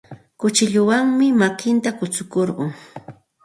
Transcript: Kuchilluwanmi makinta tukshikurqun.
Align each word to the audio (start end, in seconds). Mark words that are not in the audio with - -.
Kuchilluwanmi 0.39 1.27
makinta 1.43 1.89
tukshikurqun. 1.99 2.71